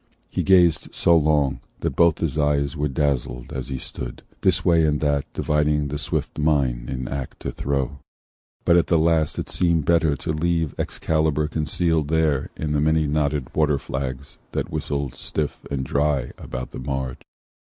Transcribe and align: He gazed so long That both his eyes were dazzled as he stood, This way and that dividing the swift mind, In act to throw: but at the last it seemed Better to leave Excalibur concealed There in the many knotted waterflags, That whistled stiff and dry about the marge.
He 0.31 0.41
gazed 0.41 0.95
so 0.95 1.15
long 1.15 1.59
That 1.81 1.95
both 1.95 2.17
his 2.17 2.35
eyes 2.35 2.75
were 2.75 2.87
dazzled 2.87 3.53
as 3.53 3.67
he 3.67 3.77
stood, 3.77 4.23
This 4.41 4.65
way 4.65 4.83
and 4.83 4.99
that 5.01 5.31
dividing 5.33 5.89
the 5.89 5.99
swift 5.99 6.39
mind, 6.39 6.89
In 6.89 7.07
act 7.07 7.39
to 7.41 7.51
throw: 7.51 7.99
but 8.65 8.75
at 8.77 8.87
the 8.87 8.97
last 8.97 9.37
it 9.37 9.47
seemed 9.47 9.85
Better 9.85 10.15
to 10.15 10.33
leave 10.33 10.73
Excalibur 10.79 11.47
concealed 11.47 12.07
There 12.07 12.49
in 12.55 12.71
the 12.71 12.81
many 12.81 13.05
knotted 13.05 13.53
waterflags, 13.53 14.39
That 14.53 14.71
whistled 14.71 15.13
stiff 15.13 15.63
and 15.69 15.85
dry 15.85 16.31
about 16.39 16.71
the 16.71 16.79
marge. 16.79 17.21